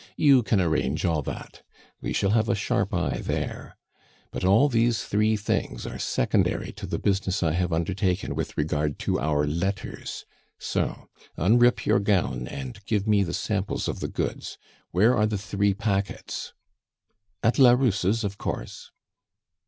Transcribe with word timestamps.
You 0.17 0.41
can 0.41 0.59
arrange 0.59 1.05
all 1.05 1.21
that. 1.21 1.61
We 2.01 2.11
shall 2.11 2.31
have 2.31 2.49
a 2.49 2.55
sharp 2.55 2.91
eye 2.91 3.19
there. 3.21 3.77
But 4.31 4.43
all 4.43 4.67
these 4.67 5.03
three 5.03 5.37
things 5.37 5.85
are 5.85 5.99
secondary 5.99 6.71
to 6.71 6.87
the 6.87 6.97
business 6.97 7.43
I 7.43 7.51
have 7.51 7.71
undertaken 7.71 8.33
with 8.33 8.57
regard 8.57 8.97
to 9.01 9.19
our 9.19 9.45
letters. 9.45 10.25
So 10.57 11.07
unrip 11.37 11.85
your 11.85 11.99
gown 11.99 12.47
and 12.47 12.83
give 12.87 13.05
me 13.07 13.21
the 13.21 13.35
samples 13.35 13.87
of 13.87 13.99
the 13.99 14.07
goods. 14.07 14.57
Where 14.89 15.15
are 15.15 15.27
the 15.27 15.37
three 15.37 15.75
packets?" 15.75 16.53
"At 17.43 17.59
la 17.59 17.73
Rousse's, 17.73 18.23
of 18.23 18.39
course." 18.39 18.89